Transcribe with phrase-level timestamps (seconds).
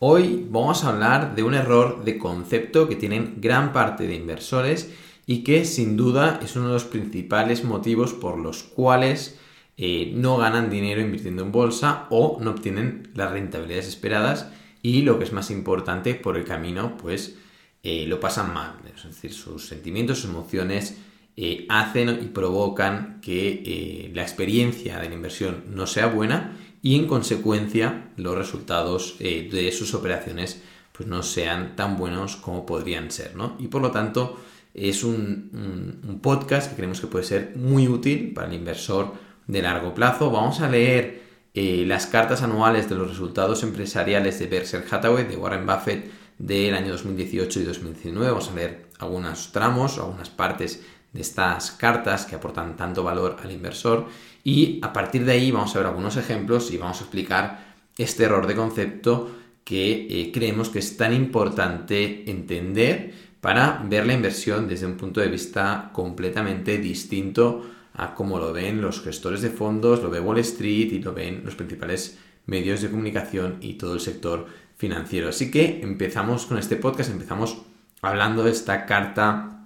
[0.00, 4.94] Hoy vamos a hablar de un error de concepto que tienen gran parte de inversores
[5.26, 9.40] y que sin duda es uno de los principales motivos por los cuales
[9.76, 15.18] eh, no ganan dinero invirtiendo en bolsa o no obtienen las rentabilidades esperadas y lo
[15.18, 17.34] que es más importante por el camino pues
[17.82, 20.96] eh, lo pasan mal, es decir, sus sentimientos, sus emociones
[21.36, 26.56] eh, hacen y provocan que la experiencia de la inversión no sea buena
[26.88, 30.62] y en consecuencia los resultados eh, de sus operaciones
[30.92, 33.56] pues no sean tan buenos como podrían ser, ¿no?
[33.58, 34.40] Y por lo tanto
[34.72, 39.12] es un, podcast que creemos que puede ser muy útil para el inversor
[39.46, 40.30] de largo plazo.
[40.30, 45.36] Vamos a leer eh, las cartas anuales de los resultados empresariales de Berkshire Hathaway, de
[45.36, 48.30] Warren Buffett, del año 2018 y 2019.
[48.30, 50.82] Vamos a leer algunos tramos, algunas partes
[51.12, 54.06] de estas cartas que aportan tanto valor al inversor
[54.44, 58.24] y a partir de ahí vamos a ver algunos ejemplos y vamos a explicar este
[58.24, 59.30] error de concepto
[59.64, 65.20] que eh, creemos que es tan importante entender para ver la inversión desde un punto
[65.20, 70.38] de vista completamente distinto a cómo lo ven los gestores de fondos, lo ve Wall
[70.38, 75.28] Street y lo ven los principales medios de comunicación y todo el sector financiero.
[75.28, 77.58] Así que empezamos con este podcast, empezamos
[78.00, 79.57] hablando de esta carta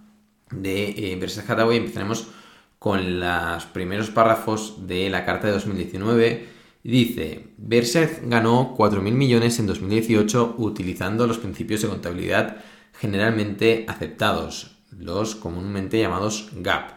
[0.52, 1.78] de eh, Berkshire Hathaway.
[1.78, 2.28] Empezaremos
[2.78, 6.48] con los primeros párrafos de la carta de 2019.
[6.82, 12.56] Dice, Berkshire ganó 4.000 millones en 2018 utilizando los principios de contabilidad
[12.98, 16.90] generalmente aceptados, los comúnmente llamados GAP.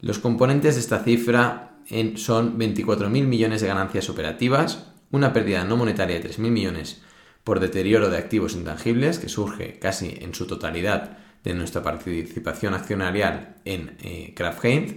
[0.00, 1.78] Los componentes de esta cifra
[2.16, 7.02] son 24.000 millones de ganancias operativas, una pérdida no monetaria de 3.000 millones
[7.44, 13.56] por deterioro de activos intangibles, que surge casi en su totalidad de nuestra participación accionarial
[13.64, 14.94] en eh, Kraft Heinz,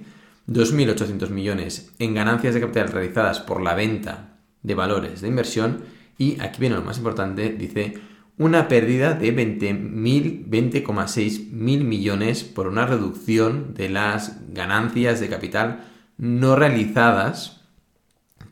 [0.48, 5.84] 2.800 millones en ganancias de capital realizadas por la venta de valores de inversión
[6.18, 8.00] y aquí viene lo más importante, dice
[8.38, 15.84] una pérdida de 20,6 mil millones por una reducción de las ganancias de capital
[16.18, 17.62] no realizadas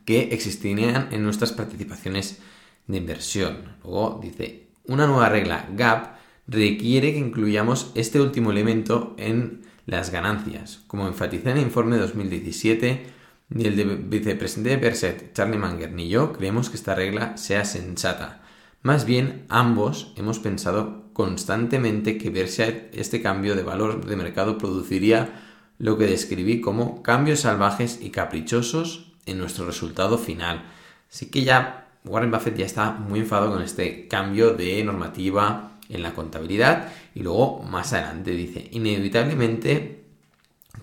[0.04, 2.40] que existían en nuestras participaciones
[2.86, 3.76] de inversión.
[3.82, 6.15] Luego dice una nueva regla GAP
[6.46, 10.82] requiere que incluyamos este último elemento en las ganancias.
[10.86, 13.06] Como enfatizé en el informe de 2017,
[13.48, 17.64] ni el de vicepresidente de Berset, Charlie Manger, ni yo creemos que esta regla sea
[17.64, 18.42] sensata.
[18.82, 25.42] Más bien, ambos hemos pensado constantemente que Berset este cambio de valor de mercado produciría
[25.78, 30.64] lo que describí como cambios salvajes y caprichosos en nuestro resultado final.
[31.10, 36.02] Así que ya Warren Buffett ya está muy enfadado con este cambio de normativa en
[36.02, 40.04] la contabilidad y luego más adelante dice, inevitablemente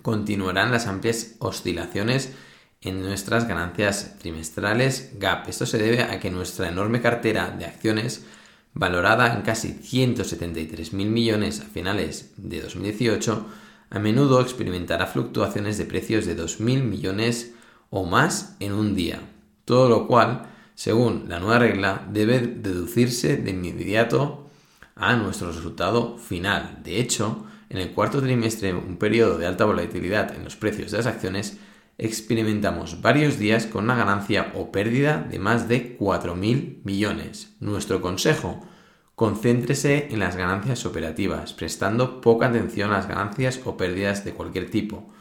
[0.02, 2.32] continuarán las amplias oscilaciones
[2.80, 5.48] en nuestras ganancias trimestrales GAP.
[5.48, 8.26] Esto se debe a que nuestra enorme cartera de acciones,
[8.74, 13.46] valorada en casi 173 mil millones a finales de 2018,
[13.90, 17.54] a menudo experimentará fluctuaciones de precios de 2.000 millones
[17.90, 19.20] o más en un día,
[19.64, 24.43] todo lo cual, según la nueva regla, debe deducirse de inmediato
[24.96, 26.80] a nuestro resultado final.
[26.82, 30.98] De hecho, en el cuarto trimestre, un periodo de alta volatilidad en los precios de
[30.98, 31.58] las acciones,
[31.98, 37.54] experimentamos varios días con una ganancia o pérdida de más de 4.000 millones.
[37.60, 38.60] Nuestro consejo,
[39.14, 44.70] concéntrese en las ganancias operativas, prestando poca atención a las ganancias o pérdidas de cualquier
[44.70, 45.12] tipo.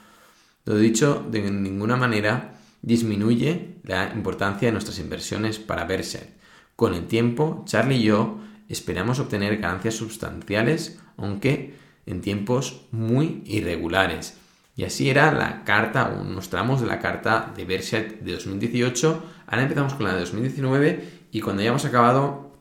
[0.65, 6.33] Lo dicho, de ninguna manera disminuye la importancia de nuestras inversiones para verse.
[6.75, 8.39] Con el tiempo, Charlie y yo
[8.69, 11.75] esperamos obtener ganancias sustanciales, aunque
[12.05, 14.37] en tiempos muy irregulares.
[14.75, 19.23] Y así era la carta, unos tramos de la carta de Berkshire de 2018.
[19.47, 22.51] Ahora empezamos con la de 2019 y cuando hayamos acabado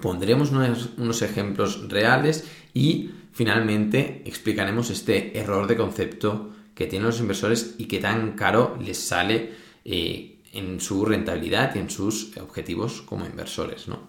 [0.00, 7.20] pondremos unos, unos ejemplos reales y finalmente explicaremos este error de concepto que tienen los
[7.20, 9.52] inversores y que tan caro les sale
[9.84, 13.88] eh, en su rentabilidad y en sus objetivos como inversores.
[13.88, 14.08] ¿no?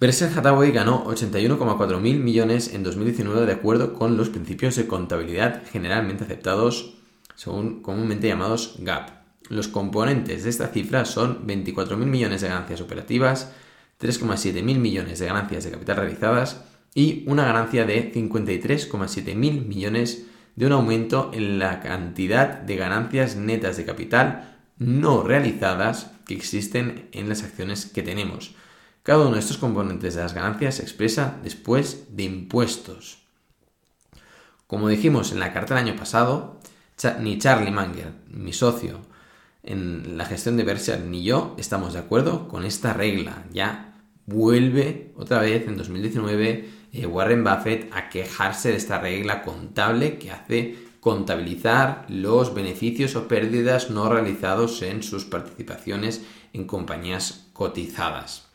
[0.00, 5.60] Berkshire Hathaway ganó 81,4 mil millones en 2019 de acuerdo con los principios de contabilidad
[5.70, 6.94] generalmente aceptados,
[7.34, 9.10] según comúnmente llamados GAAP.
[9.50, 13.52] Los componentes de esta cifra son 24 mil millones de ganancias operativas,
[14.00, 16.64] 3,7 mil millones de ganancias de capital realizadas
[16.94, 23.36] y una ganancia de 53,7 mil millones de un aumento en la cantidad de ganancias
[23.36, 28.54] netas de capital no realizadas que existen en las acciones que tenemos
[29.02, 33.18] cada uno de estos componentes de las ganancias se expresa después de impuestos.
[34.66, 36.60] Como dijimos en la carta del año pasado,
[37.20, 39.00] ni Charlie Manger, mi socio
[39.62, 43.44] en la gestión de Berkshire, ni yo estamos de acuerdo con esta regla.
[43.52, 43.94] Ya
[44.26, 50.30] vuelve otra vez en 2019 eh, Warren Buffett a quejarse de esta regla contable que
[50.30, 56.22] hace contabilizar los beneficios o pérdidas no realizados en sus participaciones
[56.52, 58.49] en compañías cotizadas.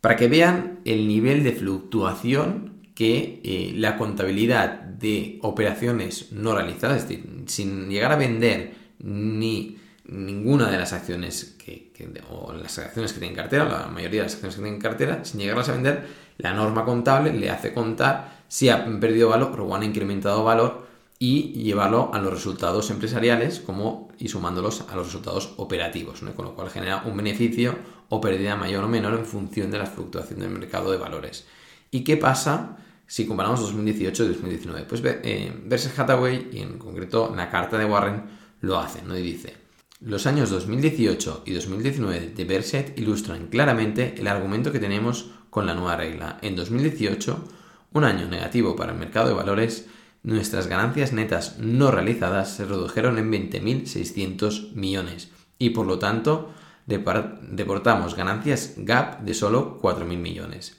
[0.00, 6.98] Para que vean el nivel de fluctuación que eh, la contabilidad de operaciones no realizadas,
[6.98, 11.90] es decir, sin llegar a vender ni ninguna de las acciones que,
[12.30, 15.40] o las acciones que tienen cartera, la mayoría de las acciones que tienen cartera, sin
[15.40, 16.06] llegarlas a vender,
[16.38, 20.89] la norma contable le hace contar si han perdido valor o han incrementado valor
[21.22, 26.54] y llevarlo a los resultados empresariales como y sumándolos a los resultados operativos, con lo
[26.54, 27.76] cual genera un beneficio
[28.08, 31.46] o pérdida mayor o menor en función de la fluctuación del mercado de valores.
[31.90, 34.86] ¿Y qué pasa si comparamos 2018 y 2019?
[34.88, 35.52] Pues eh,
[35.96, 38.22] Hathaway y en concreto la carta de Warren
[38.62, 39.16] lo hacen ¿no?
[39.16, 39.60] y dice
[40.00, 45.74] los años 2018 y 2019 de Berset ilustran claramente el argumento que tenemos con la
[45.74, 46.38] nueva regla.
[46.40, 47.44] En 2018,
[47.92, 49.88] un año negativo para el mercado de valores,
[50.22, 56.52] nuestras ganancias netas no realizadas se redujeron en 20.600 millones y por lo tanto
[56.86, 60.76] deportamos ganancias GAP de solo 4.000 millones.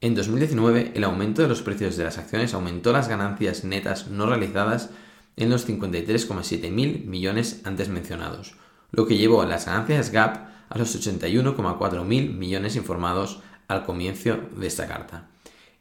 [0.00, 4.26] En 2019, el aumento de los precios de las acciones aumentó las ganancias netas no
[4.26, 4.90] realizadas
[5.36, 8.54] en los 53,7 mil millones antes mencionados,
[8.90, 14.38] lo que llevó a las ganancias GAP a los 81,4 mil millones informados al comienzo
[14.56, 15.28] de esta carta.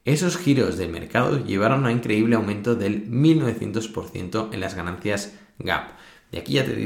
[0.03, 5.91] Esos giros del mercado llevaron a un increíble aumento del 1900% en las ganancias GAP.
[6.31, 6.83] Y aquí ya te,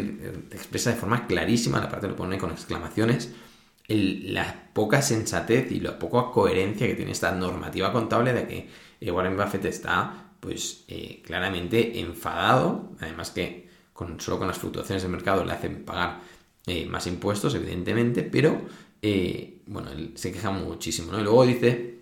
[0.51, 3.33] expresa de forma clarísima, la parte lo pone con exclamaciones,
[3.87, 9.37] la poca sensatez y la poca coherencia que tiene esta normativa contable de que Warren
[9.37, 15.45] Buffett está pues eh, claramente enfadado, además que con, solo con las fluctuaciones del mercado
[15.45, 16.21] le hacen pagar
[16.67, 18.61] eh, más impuestos, evidentemente, pero
[19.01, 21.19] eh, bueno, él se queja muchísimo, ¿no?
[21.19, 21.94] Y luego dice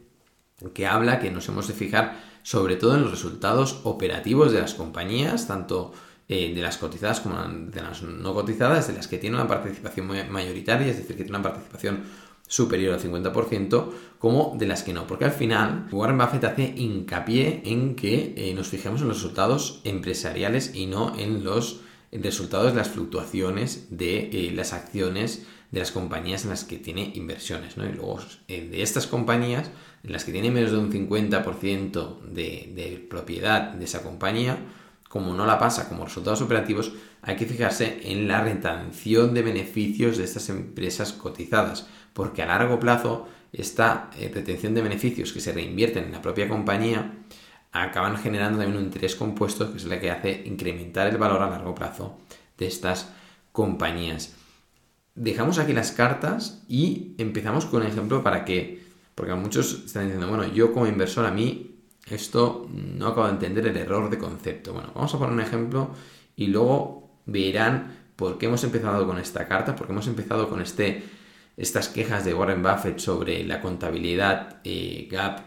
[0.73, 4.73] que habla que nos hemos de fijar sobre todo en los resultados operativos de las
[4.73, 5.93] compañías, tanto
[6.27, 10.87] de las cotizadas como de las no cotizadas, de las que tienen una participación mayoritaria,
[10.87, 12.03] es decir, que tienen una participación
[12.47, 13.89] superior al 50%,
[14.19, 15.07] como de las que no.
[15.07, 19.81] Porque al final, Warren Buffett hace hincapié en que eh, nos fijemos en los resultados
[19.83, 21.81] empresariales y no en los
[22.11, 27.11] resultados de las fluctuaciones de eh, las acciones de las compañías en las que tiene
[27.15, 27.75] inversiones.
[27.77, 27.85] ¿no?
[27.85, 29.71] Y luego, eh, de estas compañías,
[30.03, 34.57] las que tiene menos de un 50% de, de propiedad de esa compañía,
[35.09, 36.91] como no la pasa como resultados operativos,
[37.21, 42.79] hay que fijarse en la retención de beneficios de estas empresas cotizadas porque a largo
[42.79, 47.13] plazo esta eh, retención de beneficios que se reinvierten en la propia compañía
[47.71, 51.49] acaban generando también un interés compuesto que es la que hace incrementar el valor a
[51.49, 52.19] largo plazo
[52.57, 53.09] de estas
[53.51, 54.35] compañías.
[55.15, 58.82] Dejamos aquí las cartas y empezamos con un ejemplo para que,
[59.15, 61.73] porque muchos están diciendo, bueno, yo como inversor a mí
[62.09, 64.73] esto no acabo de entender el error de concepto.
[64.73, 65.91] Bueno, vamos a poner un ejemplo
[66.35, 70.61] y luego verán por qué hemos empezado con esta carta, por qué hemos empezado con
[70.61, 71.03] este
[71.55, 75.39] estas quejas de Warren Buffett sobre la contabilidad eh, GAP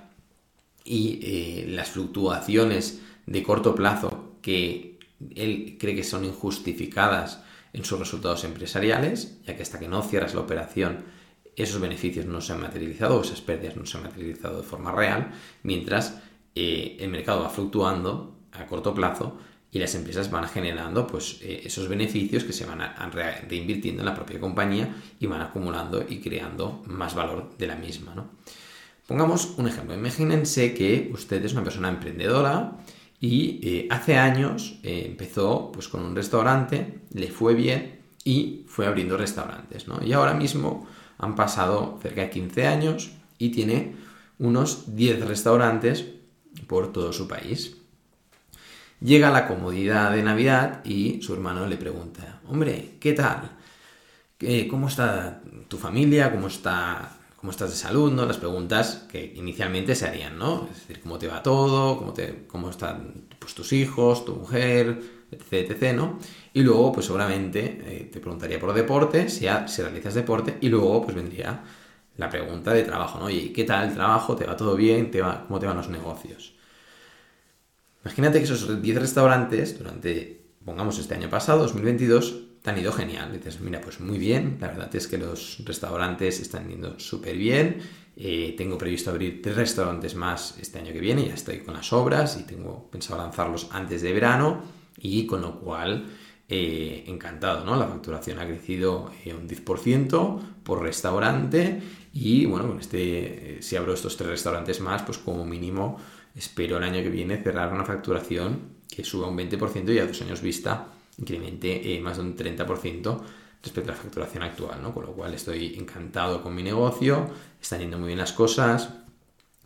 [0.84, 5.00] y eh, las fluctuaciones de corto plazo que
[5.34, 7.42] él cree que son injustificadas
[7.72, 11.04] en sus resultados empresariales, ya que hasta que no cierras la operación
[11.56, 15.32] esos beneficios no se han materializado esas pérdidas no se han materializado de forma real,
[15.62, 16.20] mientras
[16.54, 19.38] eh, el mercado va fluctuando a corto plazo
[19.70, 23.10] y las empresas van generando pues, eh, esos beneficios que se van a,
[23.48, 28.30] reinvirtiendo en la propia compañía y van acumulando y creando más valor de la misma.
[29.06, 29.94] Pongamos un ejemplo.
[29.94, 32.78] Imagínense que usted es una persona emprendedora
[33.20, 39.16] y eh, hace años empezó pues, con un restaurante, le fue bien y fue abriendo
[39.16, 39.88] restaurantes.
[39.88, 40.02] ¿no?
[40.02, 43.96] Y ahora mismo han pasado cerca de 15 años y tiene
[44.38, 46.04] unos 10 restaurantes
[46.66, 47.76] por todo su país.
[49.00, 53.52] Llega la comodidad de Navidad y su hermano le pregunta, hombre, ¿qué tal?
[54.70, 56.32] ¿Cómo está tu familia?
[56.32, 58.12] ¿Cómo, está, ¿Cómo estás de salud?
[58.12, 58.24] ¿no?
[58.24, 60.68] Las preguntas que inicialmente se harían, ¿no?
[60.70, 61.98] Es decir, ¿cómo te va todo?
[61.98, 65.15] ¿Cómo, te, cómo están pues, tus hijos, tu mujer?
[65.38, 66.18] Etc, etc, ¿no?
[66.52, 71.02] Y luego, pues seguramente eh, te preguntaría por deporte, si, si realizas deporte, y luego
[71.02, 71.62] pues vendría
[72.16, 73.26] la pregunta de trabajo, ¿no?
[73.26, 74.36] Oye, ¿qué tal el trabajo?
[74.36, 75.10] ¿Te va todo bien?
[75.10, 76.54] ¿Te va, ¿Cómo te van los negocios?
[78.04, 83.32] Imagínate que esos 10 restaurantes durante, pongamos este año pasado, 2022, te han ido genial.
[83.32, 87.78] dices, mira, pues muy bien, la verdad es que los restaurantes están yendo súper bien.
[88.16, 91.92] Eh, tengo previsto abrir tres restaurantes más este año que viene, ya estoy con las
[91.92, 94.62] obras y tengo pensado lanzarlos antes de verano
[94.98, 96.06] y con lo cual
[96.48, 97.76] eh, encantado, ¿no?
[97.76, 103.94] La facturación ha crecido eh, un 10% por restaurante y bueno, con este, si abro
[103.94, 105.98] estos tres restaurantes más, pues como mínimo
[106.34, 110.22] espero el año que viene cerrar una facturación que suba un 20% y a dos
[110.22, 110.88] años vista
[111.18, 113.20] incremente más de un 30%
[113.62, 114.94] respecto a la facturación actual, ¿no?
[114.94, 117.28] Con lo cual estoy encantado con mi negocio,
[117.60, 118.90] están yendo muy bien las cosas,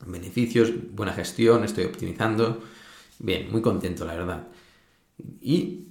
[0.07, 2.63] beneficios, buena gestión, estoy optimizando.
[3.19, 4.47] Bien, muy contento, la verdad.
[5.41, 5.89] Y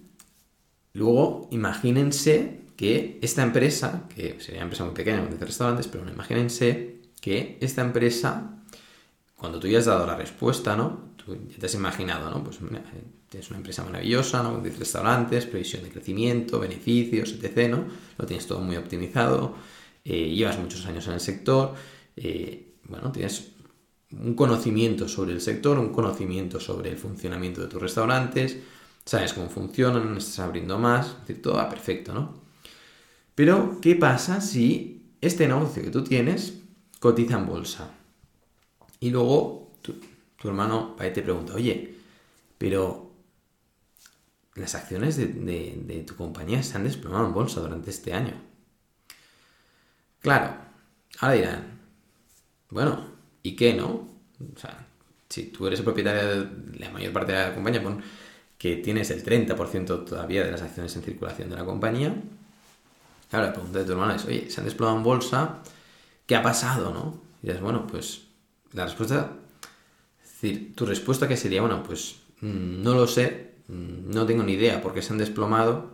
[0.93, 7.01] luego, imagínense que esta empresa, que sería una empresa muy pequeña, 10 restaurantes, pero imagínense
[7.19, 8.63] que esta empresa,
[9.35, 11.09] cuando tú ya has dado la respuesta, ¿no?
[11.27, 12.43] Ya te has imaginado, ¿no?
[12.43, 12.83] Pues mira,
[13.29, 14.53] tienes una empresa maravillosa, ¿no?
[14.53, 17.85] Con 10 restaurantes, previsión de crecimiento, beneficios, etc., ¿no?
[18.17, 19.55] Lo tienes todo muy optimizado,
[20.03, 21.75] eh, llevas muchos años en el sector,
[22.15, 23.51] eh, bueno, tienes
[24.11, 28.57] un conocimiento sobre el sector, un conocimiento sobre el funcionamiento de tus restaurantes,
[29.09, 32.41] sabes cómo funcionan, estás abriendo más, es decir, todo va perfecto, ¿no?
[33.35, 36.59] Pero, ¿qué pasa si este negocio que tú tienes
[36.99, 37.91] cotiza en bolsa?
[38.99, 39.95] Y luego tu,
[40.47, 41.95] hermano va y te pregunta, oye,
[42.57, 43.11] pero
[44.55, 48.33] las acciones de, de tu compañía se han desplomado en bolsa durante este año.
[50.21, 50.53] Claro,
[51.19, 51.79] ahora dirán,
[52.69, 54.07] bueno, ¿Y qué no?
[54.55, 54.85] O sea,
[55.29, 57.81] si tú eres el propietario de la mayor parte de la compañía,
[58.59, 62.13] que tienes el 30% todavía de las acciones en circulación de la compañía.
[63.29, 65.59] Claro, la pregunta de tu hermana es, oye, se han desplomado en bolsa,
[66.25, 67.21] ¿qué ha pasado, no?
[67.41, 68.23] Y dices, bueno, pues
[68.73, 69.31] la respuesta,
[70.21, 74.43] es decir, tu respuesta que sería, bueno, pues mm, no lo sé, mm, no tengo
[74.43, 75.91] ni idea por qué se han desplomado,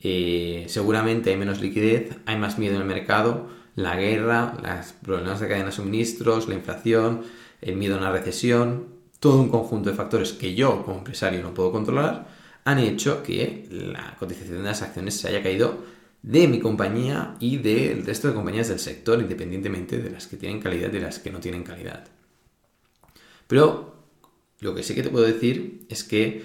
[0.00, 5.40] eh, seguramente hay menos liquidez, hay más miedo en el mercado, la guerra, los problemas
[5.40, 7.22] de cadena de suministros, la inflación,
[7.62, 11.54] el miedo a una recesión, todo un conjunto de factores que yo como empresario no
[11.54, 12.28] puedo controlar,
[12.64, 15.84] han hecho que la cotización de las acciones se haya caído
[16.22, 20.60] de mi compañía y del resto de compañías del sector, independientemente de las que tienen
[20.60, 22.08] calidad y las que no tienen calidad.
[23.46, 23.94] Pero
[24.60, 26.44] lo que sí que te puedo decir es que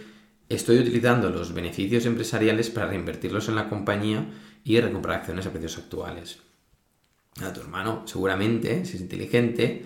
[0.49, 4.29] estoy utilizando los beneficios empresariales para reinvertirlos en la compañía
[4.63, 6.39] y recomprar acciones a precios actuales
[7.39, 9.85] a tu hermano, seguramente, si es inteligente,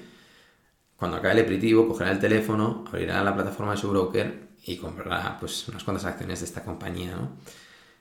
[0.97, 5.37] cuando acabe el aperitivo, cogerá el teléfono, abrirá la plataforma de su broker y comprará
[5.39, 7.15] pues, unas cuantas acciones de esta compañía.
[7.15, 7.37] ¿no?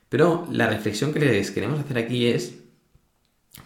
[0.09, 2.55] Pero la reflexión que les queremos hacer aquí es,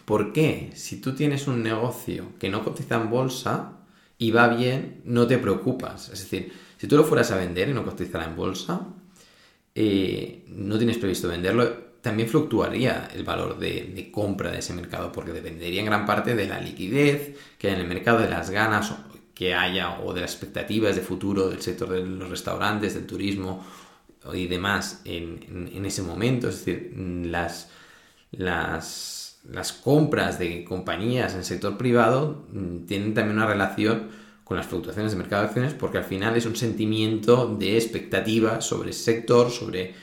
[0.05, 3.73] ¿por qué si tú tienes un negocio que no cotiza en bolsa
[4.17, 6.09] y va bien, no te preocupas?
[6.09, 8.87] Es decir, si tú lo fueras a vender y no cotizara en bolsa,
[9.75, 15.33] eh, no tienes previsto venderlo, también fluctuaría el valor de, compra de ese mercado porque
[15.33, 18.93] dependería en gran parte de la liquidez que hay en el mercado, de las ganas
[19.39, 23.65] que haya o de las expectativas de futuro del sector de los restaurantes, del turismo
[24.33, 26.49] y demás en, ese momento.
[26.49, 26.93] Es decir,
[27.25, 27.69] las,
[28.33, 34.09] las, las compras de compañías en el sector privado mm, tienen también una relación
[34.43, 38.59] con las fluctuaciones de mercado de acciones porque al final es un sentimiento de expectativa
[38.59, 39.95] sobre ese sector, sobre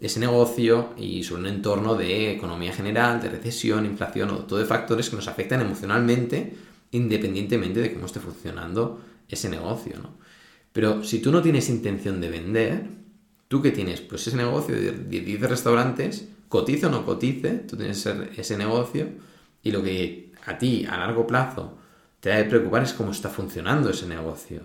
[0.00, 4.64] ese negocio y sobre un entorno de economía general, de recesión, inflación o todo de
[4.64, 10.10] factores que nos afectan emocionalmente independientemente de cómo esté funcionando ese negocio, ¿no?
[10.72, 12.86] Pero si tú no tienes intención de vender,
[13.48, 18.06] tú que tienes pues ese negocio de 10 restaurantes, cotice o no cotice, tú tienes
[18.06, 19.08] ese negocio
[19.62, 21.76] y lo que a ti a largo plazo
[22.20, 24.62] te debe preocupar es cómo está funcionando ese negocio.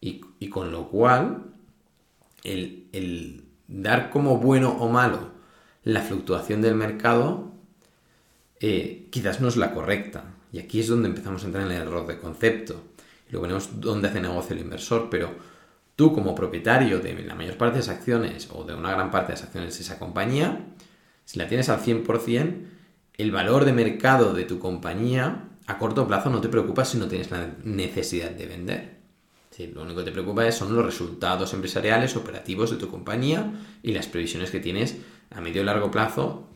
[0.00, 0.20] Y,
[0.50, 1.42] con lo cual,
[2.44, 5.32] el, el dar como bueno o malo
[5.82, 7.52] la fluctuación del mercado
[8.60, 10.24] eh, quizás no es la correcta.
[10.52, 12.82] Y aquí es donde empezamos a entrar en el error de concepto.
[13.28, 15.34] Y luego veremos dónde hace negocio el inversor, pero
[15.96, 19.32] tú como propietario de la mayor parte de esas acciones o de una gran parte
[19.32, 20.66] de las acciones de esa compañía,
[21.24, 22.54] si la tienes al 100%,
[23.14, 27.08] el valor de mercado de tu compañía a corto plazo no te preocupa si no
[27.08, 28.96] tienes la necesidad de vender
[29.64, 34.06] lo único que te preocupa son los resultados empresariales, operativos de tu compañía y las
[34.06, 34.96] previsiones que tienes
[35.30, 36.48] a medio y largo plazo,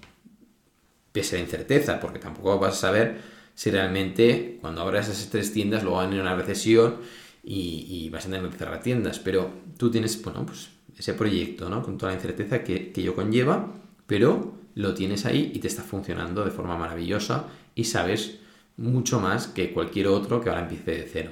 [1.13, 3.21] pese a la incerteza, porque tampoco vas a saber
[3.61, 6.97] si realmente cuando abras esas tres tiendas luego va a una recesión
[7.43, 9.19] y, vas a tener que cerrar tiendas.
[9.19, 11.83] Pero tú tienes, bueno, pues ese proyecto, ¿no?
[11.83, 13.71] Con toda la incerteza que, que ello conlleva,
[14.07, 18.39] pero lo tienes ahí y te está funcionando de forma maravillosa y sabes
[18.79, 21.31] mucho más que cualquier otro que ahora empiece de cero.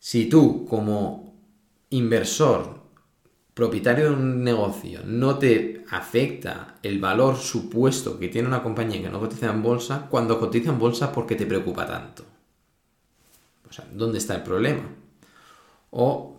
[0.00, 1.32] Si tú como
[1.90, 2.75] inversor,
[3.56, 9.08] propietario de un negocio, no te afecta el valor supuesto que tiene una compañía que
[9.08, 12.22] no cotiza en bolsa, cuando cotiza en bolsa, ¿por qué te preocupa tanto?
[13.66, 14.82] O sea, ¿dónde está el problema?
[15.92, 16.36] O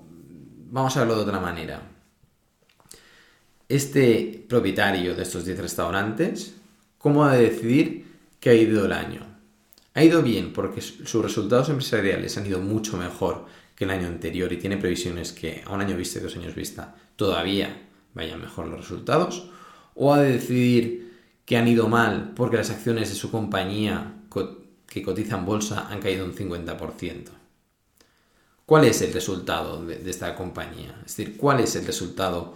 [0.70, 1.82] vamos a verlo de otra manera.
[3.68, 6.54] este propietario de estos 10 restaurantes,
[7.00, 8.06] ¿cómo ha de decidir
[8.40, 9.26] que ha ido el año?
[9.96, 14.54] Ha ido bien porque sus resultados empresariales han ido mucho mejor que el año anterior
[14.54, 18.68] y tiene previsiones que a un año vista y dos años vista todavía vayan mejor
[18.68, 19.50] los resultados.
[19.94, 24.14] O de decidir que han ido mal porque las acciones de su compañía
[24.88, 27.26] que cotizan bolsa han caído un 50%.
[28.66, 31.02] ¿Cuál es el resultado de, esta compañía?
[31.06, 32.54] Es decir, ¿cuál es el resultado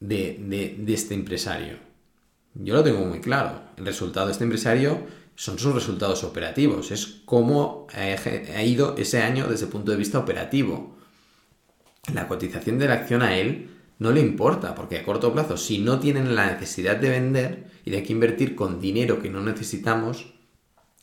[0.00, 1.78] de, de este empresario?
[2.54, 3.62] Yo lo tengo muy claro.
[3.76, 9.46] El resultado de este empresario son sus resultados operativos, es cómo ha ido ese año
[9.46, 10.96] desde el punto de vista operativo.
[12.10, 15.78] La cotización de la acción a él no le importa, porque a corto plazo, si
[15.78, 20.34] no tienen la necesidad de vender y de que invertir con dinero que no necesitamos,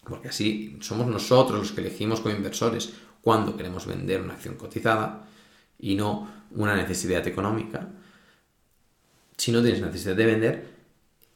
[0.03, 5.25] porque así somos nosotros los que elegimos como inversores cuando queremos vender una acción cotizada
[5.77, 7.87] y no una necesidad económica,
[9.37, 10.67] si no tienes necesidad de vender,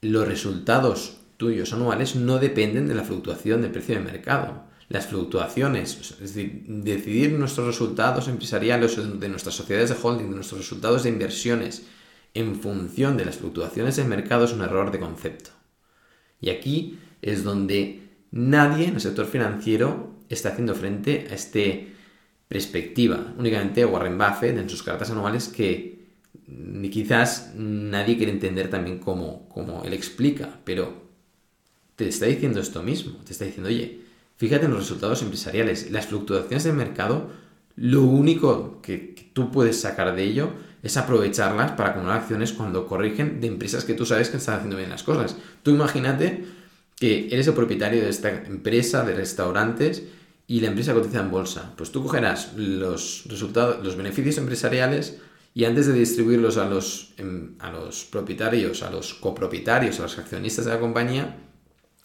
[0.01, 4.65] los resultados tuyos anuales no dependen de la fluctuación del precio de mercado.
[4.93, 10.61] Las fluctuaciones, es decir, decidir nuestros resultados empresariales de nuestras sociedades de holding, de nuestros
[10.61, 11.87] resultados de inversiones
[12.35, 15.49] en función de las fluctuaciones del mercado es un error de concepto.
[16.39, 21.59] Y aquí es donde nadie en el sector financiero está haciendo frente a esta
[22.47, 23.33] perspectiva.
[23.39, 26.03] Únicamente Warren Buffett en sus cartas anuales que
[26.91, 31.01] quizás nadie quiere entender también cómo, cómo él explica, pero
[31.95, 33.17] te está diciendo esto mismo.
[33.25, 34.02] Te está diciendo, oye,
[34.43, 35.89] fíjate en los resultados empresariales.
[35.89, 37.29] Las fluctuaciones del mercado,
[37.77, 40.49] lo único que, tú puedes sacar de ello
[40.83, 44.75] es aprovecharlas para acumular acciones cuando corrigen de empresas que tú sabes que están haciendo
[44.75, 45.37] bien las cosas.
[45.63, 46.43] Tú imagínate
[46.97, 50.03] que eres el propietario de esta empresa de restaurantes
[50.45, 51.73] y la empresa cotiza en bolsa.
[51.77, 55.19] Pues tú cogerás los resultados, los beneficios empresariales
[55.55, 60.17] y antes de distribuirlos a los, em, a los propietarios, a los copropietarios, a los
[60.17, 61.37] accionistas de la compañía,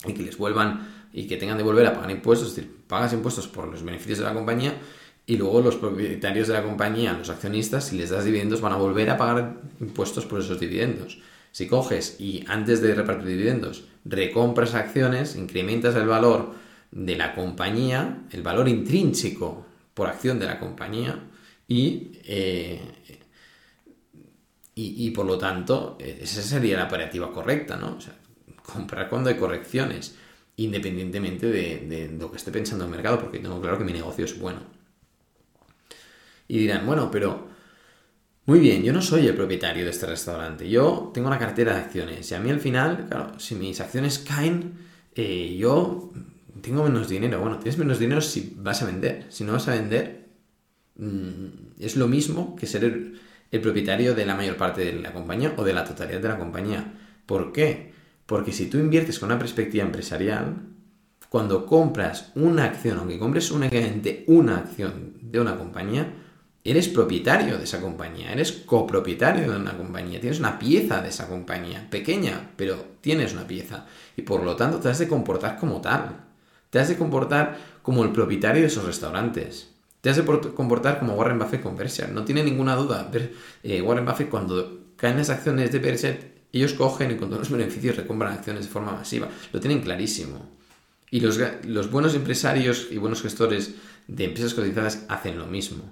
[0.06, 3.12] y que les vuelvan y que tengan de volver a pagar impuestos, es decir, pagas
[3.12, 4.74] impuestos por los beneficios de la compañía
[5.26, 8.76] y luego los propietarios de la compañía, los accionistas, si les das dividendos, van a
[8.76, 11.18] volver a pagar impuestos por esos dividendos.
[11.52, 16.54] Si coges y antes de repartir dividendos recompras acciones, incrementas el valor
[16.90, 21.18] de la compañía, el valor intrínseco por acción de la compañía
[21.66, 22.80] y, eh,
[24.74, 27.96] y, por lo tanto esa sería la operativa correcta, ¿no?
[27.96, 28.14] O sea,
[28.62, 30.16] comprar cuando hay correcciones,
[30.58, 34.38] independientemente de, lo que esté pensando el mercado, porque tengo claro que mi negocio es
[34.38, 34.60] bueno.
[36.48, 37.48] Y dirán, bueno, pero
[38.46, 41.80] muy bien, yo no soy el propietario de este restaurante, yo tengo una cartera de
[41.80, 44.74] acciones y a mí al final, claro, si mis acciones caen,
[45.14, 46.10] eh, yo
[46.60, 47.40] tengo menos dinero.
[47.40, 49.26] Bueno, tienes menos dinero si vas a vender.
[49.28, 50.28] Si no vas a vender,
[50.96, 51.46] mm,
[51.78, 53.20] es lo mismo que ser el,
[53.52, 56.38] el propietario de la mayor parte de la compañía o de la totalidad de la
[56.38, 56.94] compañía.
[57.26, 57.92] ¿Por qué?
[58.28, 60.54] Porque si tú inviertes con una perspectiva empresarial,
[61.30, 66.12] cuando compras una acción, aunque compres únicamente una acción de una compañía,
[66.62, 71.26] eres propietario de esa compañía, eres copropietario de una compañía, tienes una pieza de esa
[71.26, 73.86] compañía, pequeña, pero tienes una pieza.
[74.14, 76.26] Y por lo tanto te has de comportar como tal.
[76.68, 79.70] Te has de comportar como el propietario de esos restaurantes.
[80.02, 82.12] Te has de comportar como Warren Buffett con Berkshire.
[82.12, 83.10] No tiene ninguna duda.
[83.62, 87.58] Eh, Warren Buffett cuando caen las acciones de Berkshire ellos cogen y con todos los
[87.58, 89.28] beneficios recompran acciones de forma masiva.
[89.52, 90.50] Lo tienen clarísimo.
[91.10, 93.74] Y los, los buenos empresarios y buenos gestores
[94.06, 95.84] de empresas cotizadas hacen lo mismo.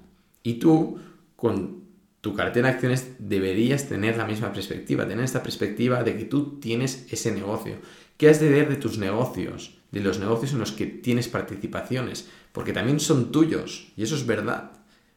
[0.42, 0.98] Y tú,
[1.36, 1.84] con
[2.20, 6.58] tu cartera de acciones, deberías tener la misma perspectiva, tener esta perspectiva de que tú
[6.60, 7.76] tienes ese negocio.
[8.16, 9.78] ¿Qué has de ver de tus negocios?
[9.90, 14.26] De los negocios en los que tienes participaciones, porque también son tuyos, y eso es
[14.26, 14.72] verdad.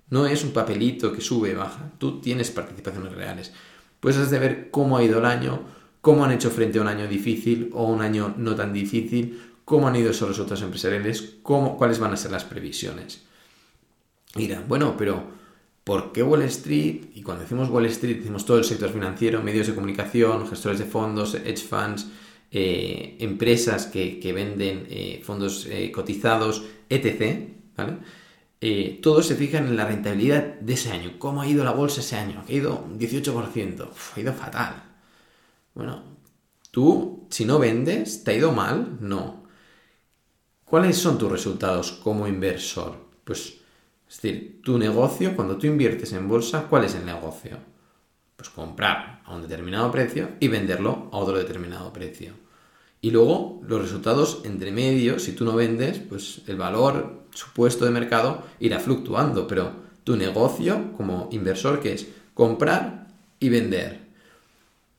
[0.10, 3.54] No es un papelito que sube y baja, tú tienes participaciones reales
[4.00, 5.64] pues has de ver cómo ha ido el año,
[6.02, 9.88] cómo han hecho frente a un año difícil o un año no tan difícil, cómo
[9.88, 13.24] han ido esos resultados empresariales, cómo, cuáles van a ser las previsiones.
[14.36, 15.24] Dirán, bueno, pero
[15.84, 17.06] ¿por qué Wall Street?
[17.16, 20.86] Y cuando decimos Wall Street, decimos todo el sector financiero, medios de comunicación, gestores de
[20.86, 22.08] fondos, hedge funds,
[22.52, 27.50] eh, empresas que, venden eh, fondos eh, cotizados, etc.
[27.76, 27.98] ¿vale?
[28.62, 31.14] Eh, todos se fijan en la rentabilidad de ese año.
[31.18, 32.44] ¿Cómo ha ido la bolsa ese año?
[32.48, 33.90] Ha ido un 18%.
[34.16, 34.84] ha ido fatal.
[35.74, 36.04] Bueno,
[36.72, 38.98] tú, si no vendes, ¿te ha ido mal?
[39.00, 39.44] No.
[40.66, 42.98] ¿Cuáles son tus resultados como inversor?
[43.24, 43.60] Pues,
[44.10, 47.58] es decir, tu negocio, cuando tú inviertes en bolsa, ¿cuál es el negocio?
[48.36, 52.34] Pues comprar a un determinado precio y venderlo a otro determinado precio.
[53.02, 57.92] Y luego los resultados entre medio, si tú no vendes, pues el valor supuesto de
[57.92, 59.72] mercado irá fluctuando, pero
[60.04, 63.08] tu negocio como inversor que es comprar
[63.40, 64.00] y vender.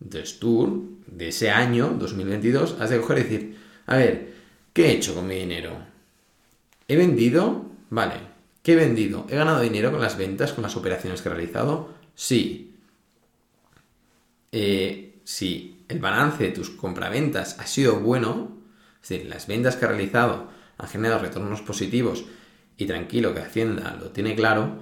[0.03, 4.33] Entonces tú, de ese año, 2022, has de coger y decir, a ver,
[4.73, 5.73] ¿qué he hecho con mi dinero?
[6.89, 7.67] ¿He vendido?
[7.91, 8.15] Vale.
[8.63, 9.27] ¿Qué he vendido?
[9.29, 11.95] ¿He ganado dinero con las ventas, con las operaciones que he realizado?
[12.15, 12.75] Sí.
[14.53, 18.59] Eh, si el balance de tus compraventas ha sido bueno,
[19.03, 20.49] es decir, las ventas que he realizado
[20.79, 22.25] han generado retornos positivos
[22.77, 24.81] y tranquilo que Hacienda lo tiene claro,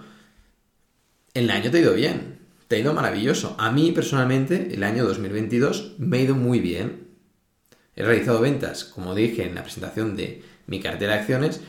[1.34, 3.56] el año te ha ido bien, te ha ido maravilloso.
[3.58, 7.08] A mí personalmente el año 2022 me ha ido muy bien.
[7.96, 11.60] He realizado ventas, como dije en la presentación de mi cartera de acciones,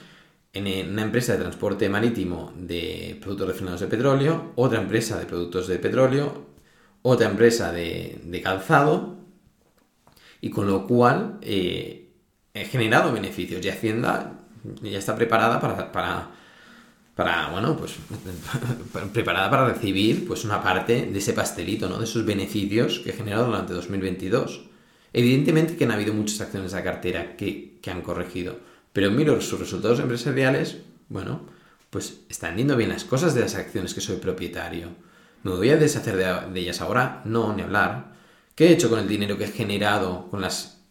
[0.53, 5.67] en una empresa de transporte marítimo de productos refinados de petróleo, otra empresa de productos
[5.67, 6.47] de petróleo,
[7.01, 9.18] otra empresa de, calzado,
[10.41, 12.11] y con lo cual eh,
[12.53, 14.39] he generado beneficios y Hacienda
[14.81, 16.31] ya está preparada para, para,
[17.15, 17.95] para, bueno, pues
[19.13, 21.97] preparada para recibir pues una parte de ese pastelito, ¿no?
[21.97, 24.65] De esos beneficios que he generado durante 2022.
[25.11, 28.59] Evidentemente que han habido muchas acciones de la cartera que, que han corregido,
[28.93, 31.41] pero miro sus resultados empresariales, bueno,
[31.89, 34.89] pues están yendo bien las cosas de las acciones que soy propietario.
[35.43, 37.21] ¿Me voy a deshacer de, ellas ahora?
[37.25, 38.13] No, ni hablar.
[38.59, 40.81] ¿Qué he hecho con el dinero que he generado con las,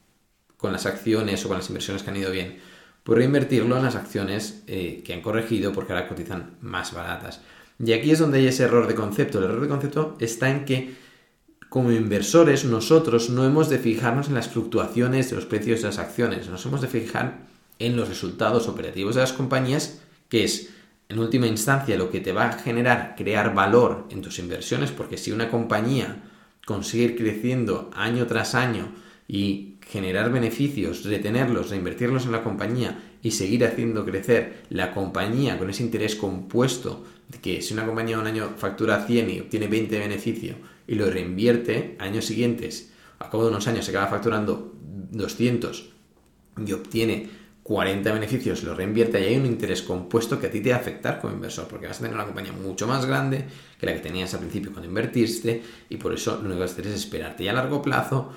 [0.57, 2.61] con las acciones o con las inversiones que han ido bien?
[3.03, 7.43] Pues reinvertirlo en las acciones eh, que han corregido porque ahora cotizan más baratas.
[7.79, 9.37] Y aquí es donde hay ese error de concepto.
[9.37, 10.95] El error de concepto está en que
[11.69, 15.99] como inversores nosotros no hemos de fijarnos en las fluctuaciones de los precios de las
[15.99, 17.41] acciones, nos hemos de fijar
[17.79, 20.01] en los resultados operativos de las compañías,
[20.31, 20.71] que es
[21.11, 25.19] en última instancia lo que te va a generar crear valor en tus inversiones, porque
[25.19, 26.23] si una compañía
[26.69, 28.93] consigue ir creciendo año tras año
[29.27, 35.71] y generar beneficios, retenerlos, reinvertirlos en la compañía y seguir haciendo crecer la compañía con
[35.71, 37.07] ese interés compuesto
[37.41, 40.55] que si una compañía un año factura 100 y obtiene 20 de beneficio
[40.87, 44.75] y lo reinvierte, años siguientes, a cabo de unos años se acaba facturando
[45.13, 45.89] 200
[46.67, 47.31] y obtiene
[47.69, 50.79] 40 beneficios, lo reinvierte y hay un interés compuesto que a ti te va a
[50.79, 53.45] afectar como inversor, porque vas a tener una compañía mucho más grande
[53.79, 56.71] que la que tenías al principio cuando invertiste y por eso lo único que vas
[56.71, 57.45] a hacer es esperarte.
[57.45, 58.33] Y a largo plazo,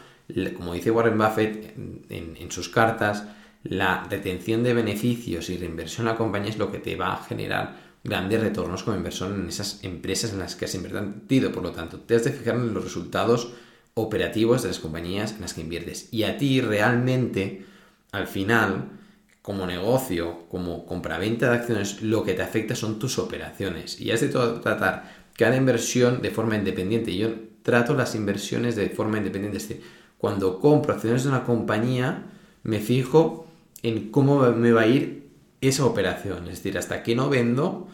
[0.57, 1.77] como dice Warren Buffett
[2.09, 3.23] en, sus cartas,
[3.63, 7.23] la retención de beneficios y reinversión en la compañía es lo que te va a
[7.23, 11.53] generar grandes retornos como inversor en esas empresas en las que has invertido.
[11.53, 13.53] Por lo tanto, te has de fijar en los resultados
[13.93, 16.09] operativos de las compañías en las que inviertes.
[16.11, 17.65] Y a ti realmente,
[18.11, 18.99] al final,
[19.41, 23.99] como negocio, como compraventa de acciones, lo que te afecta son tus operaciones.
[23.99, 27.15] Y has de tratar cada inversión de forma independiente.
[27.15, 27.29] Yo
[27.63, 29.57] trato las inversiones de forma independiente.
[29.57, 29.83] Es decir,
[30.17, 32.25] cuando compro acciones de una compañía,
[32.63, 33.47] me fijo
[33.81, 35.27] en cómo me va a ir
[35.61, 36.43] esa operación.
[36.47, 37.87] Es decir, hasta que no vendo,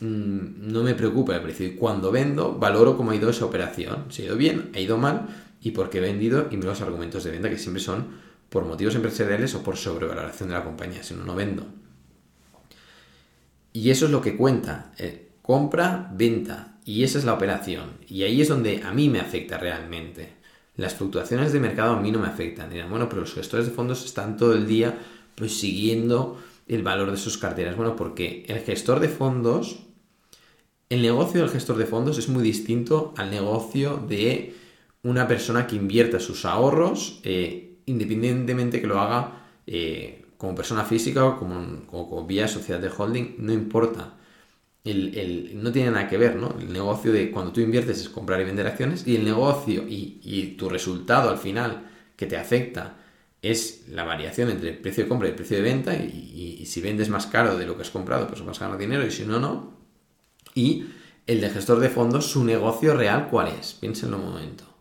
[0.00, 1.66] mm, no me preocupa el precio.
[1.66, 4.04] Y cuando vendo, valoro cómo ha ido esa operación.
[4.10, 5.28] Si ha ido bien, ha ido mal,
[5.62, 8.94] y por qué he vendido, y los argumentos de venta que siempre son por motivos
[8.94, 11.66] empresariales o por sobrevaloración de la compañía, si no, no vendo.
[13.72, 17.98] Y eso es lo que cuenta, eh, compra, venta, y esa es la operación.
[18.08, 20.34] Y ahí es donde a mí me afecta realmente.
[20.76, 22.70] Las fluctuaciones de mercado a mí no me afectan.
[22.70, 24.98] Dirán, bueno, pero los gestores de fondos están todo el día
[25.34, 27.76] pues siguiendo el valor de sus carteras.
[27.76, 29.80] Bueno, porque el gestor de fondos,
[30.88, 34.54] el negocio del gestor de fondos es muy distinto al negocio de
[35.02, 41.24] una persona que invierta sus ahorros eh, independientemente que lo haga eh, como persona física
[41.24, 44.14] o como, vía sociedad de holding, no importa.
[44.84, 46.54] El, no tiene nada que ver, ¿no?
[46.60, 50.54] El negocio de cuando tú inviertes es comprar y vender acciones y el negocio y,
[50.58, 52.98] tu resultado al final que te afecta
[53.42, 56.80] es la variación entre el precio de compra y el precio de venta y, si
[56.80, 59.24] vendes más caro de lo que has comprado, pues vas a ganar dinero y si
[59.24, 59.72] no, no.
[60.54, 60.86] Y
[61.26, 63.74] el de gestor de fondos, su negocio real, ¿cuál es?
[63.74, 64.75] Piénsenlo un momento.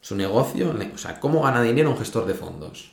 [0.00, 2.92] Su negocio, o sea, ¿cómo gana dinero un gestor de fondos?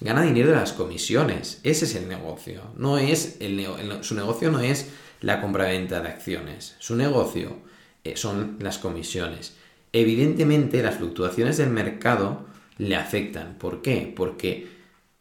[0.00, 1.60] Gana dinero de las comisiones.
[1.62, 2.62] Ese es el negocio.
[2.76, 3.66] No es el,
[4.02, 4.90] su negocio no es
[5.22, 6.76] la compra-venta de acciones.
[6.78, 7.56] Su negocio
[8.04, 9.56] eh, son las comisiones.
[9.92, 12.44] Evidentemente, las fluctuaciones del mercado
[12.76, 13.56] le afectan.
[13.58, 14.12] ¿Por qué?
[14.14, 14.68] Porque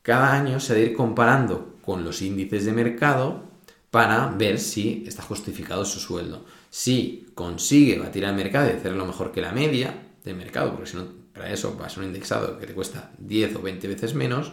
[0.02, 3.44] cada año se debe ir comparando con los índices de mercado
[3.92, 6.44] para ver si está justificado su sueldo.
[6.70, 10.98] Si consigue batir al mercado y hacerlo mejor que la media, de mercado, porque si
[10.98, 14.52] no, para eso vas a un indexado que te cuesta 10 o 20 veces menos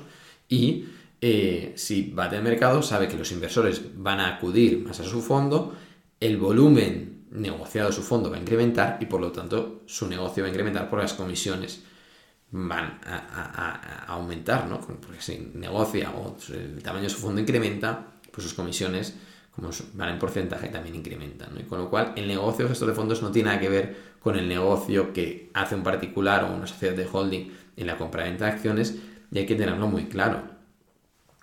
[0.49, 0.85] y
[1.21, 5.23] eh, si bate el mercado sabe que los inversores van a acudir más a su
[5.23, 5.75] fondo,
[6.21, 10.43] el volumen negociado de su fondo va a incrementar y por lo tanto su negocio
[10.43, 11.85] va a incrementar por las comisiones
[12.53, 14.81] van a, aumentar, ¿no?
[14.81, 19.15] Porque si negocia o el tamaño de su fondo incrementa, pues sus comisiones
[19.55, 21.51] como van en porcentaje, también incrementan.
[21.59, 23.97] Y con lo cual, el negocio de gestor de fondos no tiene nada que ver
[24.21, 28.47] con el negocio que hace un particular o una sociedad de holding en la compra-venta
[28.47, 28.97] de acciones,
[29.31, 30.43] y hay que tenerlo muy claro.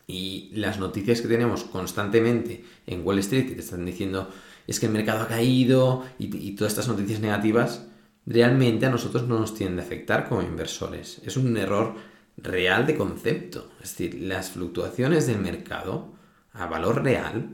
[0.07, 4.29] Y las noticias que tenemos constantemente en Wall Street, que te están diciendo
[4.65, 7.87] es que el mercado ha caído y, y todas estas noticias negativas,
[8.25, 11.21] realmente a nosotros no nos tienen de afectar como inversores.
[11.25, 11.95] Es un error
[12.37, 13.71] real de concepto.
[13.81, 16.13] Es decir, las fluctuaciones del mercado
[16.53, 17.49] a valor real,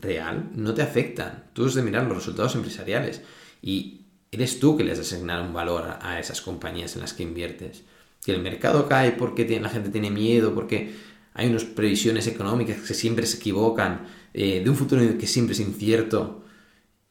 [0.00, 1.44] real, no te afectan.
[1.52, 3.22] Tú has de mirar los resultados empresariales
[3.62, 7.84] y eres tú que les asignar un valor a esas compañías en las que inviertes.
[8.24, 10.92] Que el mercado cae porque la gente tiene miedo, porque
[11.34, 15.60] hay unas previsiones económicas que siempre se equivocan, eh, de un futuro que siempre es
[15.60, 16.44] incierto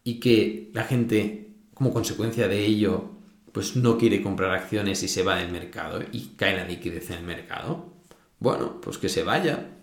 [0.03, 3.11] y que la gente, como consecuencia de ello,
[3.51, 7.17] pues no quiere comprar acciones y se va del mercado y cae la liquidez en
[7.17, 7.93] el mercado.
[8.39, 9.76] Bueno, pues que se vaya.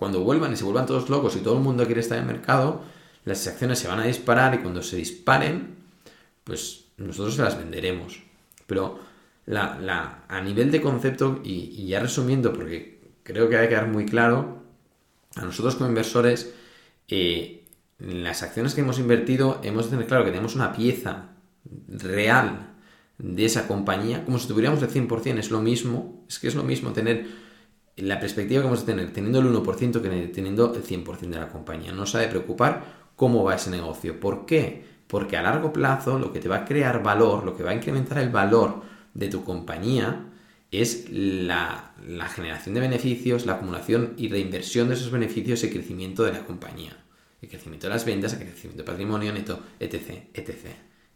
[0.00, 2.32] Cuando vuelvan y se vuelvan todos locos y todo el mundo quiere estar en el
[2.34, 2.80] mercado,
[3.26, 5.74] las acciones se van a disparar y cuando se disparen,
[6.42, 8.22] pues nosotros se las venderemos.
[8.66, 8.98] Pero
[9.54, 14.62] a nivel de concepto, y, ya resumiendo, porque creo que hay que quedar muy claro,
[15.36, 16.54] a nosotros como inversores,
[17.08, 17.66] eh,
[17.98, 21.28] las acciones que hemos invertido, hemos de tener claro que tenemos una pieza
[21.88, 22.70] real
[23.18, 26.62] de esa compañía, como si tuviéramos el 100%, es lo mismo, es que es lo
[26.62, 27.49] mismo tener
[27.96, 31.48] la perspectiva que vamos a tener teniendo el 1% que teniendo el 100% de la
[31.48, 31.92] compañía.
[31.92, 32.84] No se ha de preocupar
[33.16, 34.18] cómo va ese negocio.
[34.18, 34.84] ¿Por qué?
[35.06, 37.74] Porque a largo plazo lo que te va a crear valor, lo que va a
[37.74, 38.82] incrementar el valor
[39.14, 40.26] de tu compañía
[40.70, 45.72] es la, la generación de beneficios, la acumulación y reinversión de esos beneficios y el
[45.72, 46.96] crecimiento de la compañía.
[47.42, 50.54] El crecimiento de las ventas, el crecimiento de patrimonio neto, etc, etc.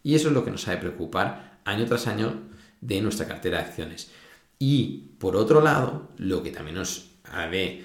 [0.03, 2.41] Y eso es lo que nos ha de preocupar año tras año
[2.81, 4.11] de nuestra cartera de acciones.
[4.59, 7.09] Y por otro lado, lo que también nos
[7.51, 7.83] de,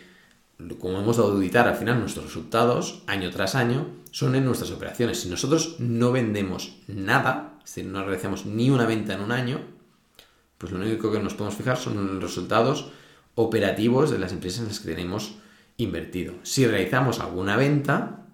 [0.78, 5.20] como hemos de auditar al final nuestros resultados año tras año, son en nuestras operaciones.
[5.20, 9.60] Si nosotros no vendemos nada, es decir, no realizamos ni una venta en un año,
[10.58, 12.90] pues lo único que nos podemos fijar son los resultados
[13.34, 15.36] operativos de las empresas en las que tenemos
[15.78, 16.34] invertido.
[16.42, 18.26] Si realizamos alguna venta,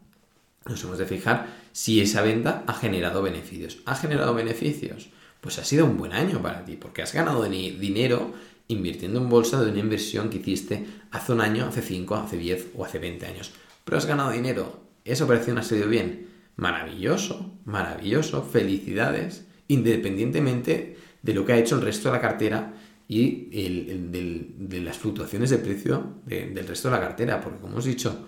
[0.67, 3.79] nos hemos de fijar si esa venta ha generado beneficios.
[3.87, 5.11] ¿Ha generado beneficios?
[5.47, 8.35] Pues ha sido un buen año para ti, porque has ganado dinero
[8.67, 12.71] invirtiendo en bolsa de una inversión que hiciste hace un año, hace 5, hace 10
[12.75, 13.53] o hace 20 años.
[13.85, 16.31] Pero has ganado dinero, esa operación ha sido bien.
[16.57, 22.75] Maravilloso, maravilloso, felicidades, independientemente de lo que ha hecho el resto de la cartera
[23.07, 27.91] y de las fluctuaciones de precio del resto de la cartera, porque como os he
[27.91, 28.27] dicho,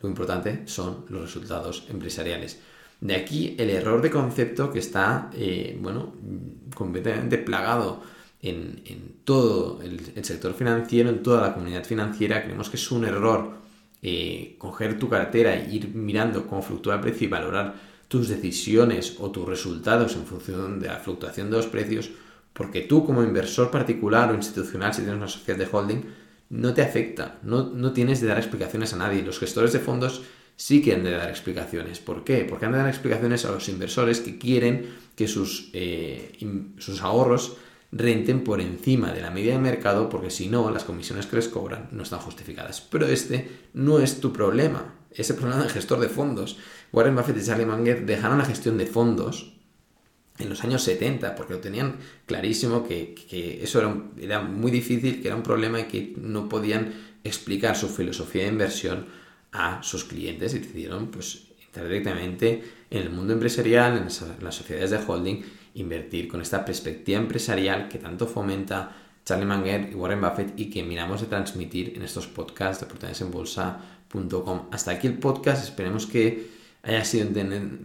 [0.00, 2.58] lo importante son los resultados empresariales.
[3.00, 6.14] De aquí el error de concepto que está, eh, bueno,
[6.74, 8.02] completamente plagado
[8.42, 12.42] en, todo el, sector financiero, en toda la comunidad financiera.
[12.42, 13.54] Creemos que es un error
[14.02, 17.74] eh, coger tu cartera e ir mirando cómo fluctúa el precio y valorar
[18.08, 22.10] tus decisiones o tus resultados en función de la fluctuación de los precios,
[22.52, 26.02] porque tú como inversor particular o institucional, si tienes una sociedad de holding,
[26.48, 29.22] no te afecta, no, no tienes de dar explicaciones a nadie.
[29.22, 30.22] Los gestores de fondos
[30.56, 32.00] sí que han de dar explicaciones.
[32.00, 32.46] ¿Por qué?
[32.48, 36.36] Porque han de dar explicaciones a los inversores que quieren que sus, eh,
[36.78, 37.56] sus ahorros
[37.92, 41.48] renten por encima de la media de mercado porque si no las comisiones que les
[41.48, 42.80] cobran no están justificadas.
[42.80, 46.58] Pero este no es tu problema, es el problema del gestor de fondos.
[46.92, 49.52] Warren Buffett y Charlie Munger dejaron la gestión de fondos
[50.38, 53.14] en los años 70 porque lo tenían clarísimo que,
[53.62, 56.92] eso era, era muy difícil, que era un problema y que no podían
[57.24, 59.06] explicar su filosofía de inversión
[59.52, 64.04] a sus clientes y decidieron pues, entrar directamente en el mundo empresarial, en
[64.44, 65.42] las sociedades de holding,
[65.74, 70.82] invertir con esta perspectiva empresarial que tanto fomenta Charlie Munger y Warren Buffett y que
[70.82, 74.68] miramos de transmitir en estos podcasts de oportunidadesenbolsa.com.
[74.70, 77.28] Hasta aquí el podcast, esperemos que haya sido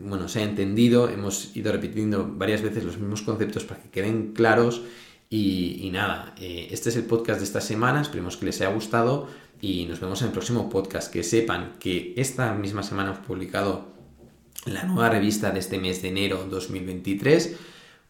[0.01, 4.33] bueno, se haya entendido, hemos ido repitiendo varias veces los mismos conceptos para que queden
[4.33, 4.83] claros
[5.33, 9.29] y, nada, eh, este es el podcast de esta semana, esperemos que les haya gustado
[9.61, 11.09] y nos vemos en el próximo podcast.
[11.09, 13.93] Que sepan que esta misma semana hemos publicado
[14.65, 17.55] la nueva revista de este mes de enero 2023.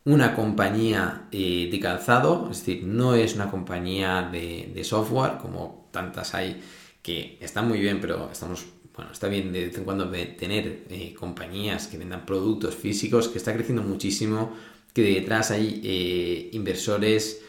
[0.05, 6.33] Una compañía eh, de calzado, es decir, no es una compañía de, software como tantas
[6.33, 6.59] hay
[7.03, 11.13] que están muy bien, pero estamos bueno, está bien de vez en cuando tener eh,
[11.13, 14.53] compañías que vendan productos físicos, que está creciendo muchísimo,
[14.93, 17.41] que detrás hay eh, inversores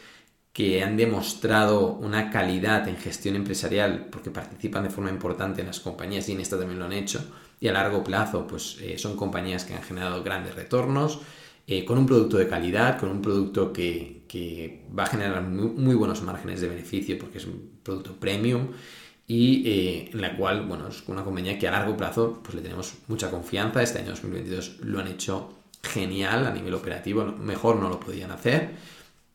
[0.51, 5.79] que han demostrado una calidad en gestión empresarial porque participan de forma importante en las
[5.79, 7.25] compañías y en esta también lo han hecho
[7.59, 11.21] y a largo plazo pues eh, son compañías que han generado grandes retornos
[11.65, 14.21] eh, con un producto de calidad, con un producto que,
[14.97, 18.69] va a generar muy, buenos márgenes de beneficio porque es un producto premium
[19.27, 22.95] y en la cual, bueno, es una compañía que a largo plazo pues le tenemos
[23.07, 23.81] mucha confianza.
[23.81, 28.71] Este año 2022 lo han hecho genial a nivel operativo, mejor no lo podían hacer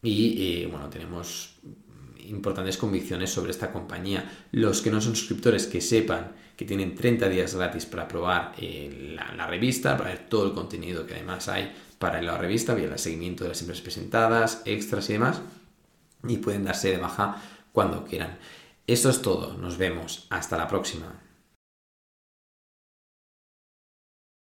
[0.03, 1.59] y bueno, tenemos
[2.29, 4.31] importantes convicciones sobre esta compañía.
[4.53, 9.15] Los que no son suscriptores que sepan que tienen 30 días gratis para probar eh,
[9.17, 12.99] la, revista, para ver todo el contenido que además hay para la revista, bien el
[12.99, 15.41] seguimiento de las empresas presentadas, extras y demás,
[16.27, 17.41] y pueden darse de baja
[17.73, 18.39] cuando quieran.
[18.87, 21.28] Esto es todo, nos vemos, hasta la próxima.